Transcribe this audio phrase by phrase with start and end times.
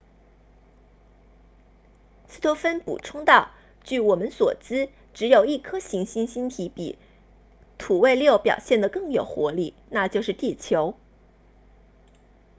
[2.27, 3.51] 斯托芬补充道
[3.83, 6.97] 据我们所知只有一颗行星星体比
[7.77, 10.95] 土卫六表现得更有活力那就是地球